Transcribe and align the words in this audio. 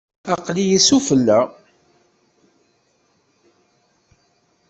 Aql-iyi 0.33 0.79
sufella. 0.87 1.39